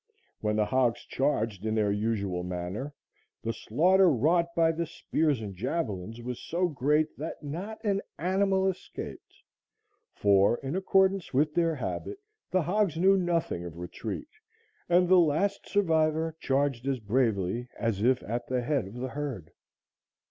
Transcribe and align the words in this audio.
When 0.39 0.55
the 0.55 0.65
hogs 0.65 1.01
charged 1.01 1.63
in 1.63 1.75
their 1.75 1.91
usual 1.91 2.41
manner, 2.41 2.95
the 3.43 3.53
slaughter 3.53 4.09
wrought 4.09 4.47
by 4.55 4.71
the 4.71 4.87
spears 4.87 5.41
and 5.43 5.55
javelins 5.55 6.23
was 6.23 6.39
so 6.41 6.67
great 6.69 7.15
that 7.19 7.43
not 7.43 7.77
an 7.83 8.01
animal 8.17 8.65
escaped, 8.67 9.43
for, 10.15 10.57
in 10.63 10.75
accordance 10.75 11.35
with 11.35 11.53
their 11.53 11.75
habit, 11.75 12.17
the 12.49 12.63
hogs 12.63 12.97
knew 12.97 13.15
nothing 13.15 13.63
of 13.63 13.77
retreat, 13.77 14.29
and 14.89 15.07
the 15.07 15.19
last 15.19 15.69
survivor 15.69 16.35
charged 16.39 16.87
as 16.87 16.99
bravely 16.99 17.67
as 17.77 18.01
if 18.01 18.23
at 18.23 18.47
the 18.47 18.63
head 18.63 18.87
of 18.87 18.95
the 18.95 19.09
herd. 19.09 19.51